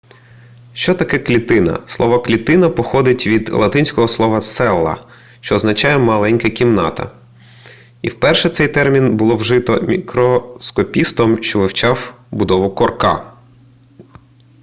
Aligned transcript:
що 0.73 0.95
таке 0.95 1.19
клітина 1.19 1.79
слово 1.87 2.19
клітина 2.19 2.69
походить 2.69 3.27
від 3.27 3.49
латинського 3.49 4.07
слова 4.07 4.39
cella 4.39 5.05
що 5.41 5.55
означає 5.55 5.97
маленька 5.97 6.49
кімната 6.49 7.11
і 8.01 8.09
вперше 8.09 8.49
цей 8.49 8.67
термін 8.67 9.17
було 9.17 9.35
вжито 9.35 9.81
мікроскопістом 9.81 11.43
що 11.43 11.59
вивчав 11.59 12.13
будову 12.31 12.69
корка 12.71 13.33